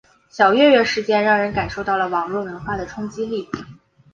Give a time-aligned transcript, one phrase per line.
[0.31, 3.47] 小月月事件让人感受到了网络文化的冲击力。